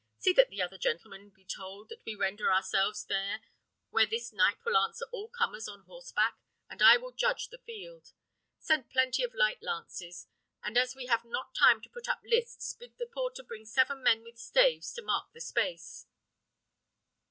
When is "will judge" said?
6.97-7.49